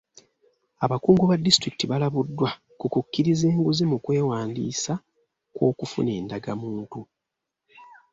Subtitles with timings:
[0.85, 4.93] Abakungu ba disitulikiti balabuddwa ku kukkiriza enguzi mu kwewandiisa
[5.55, 6.99] kw'okufuna endagamuntu.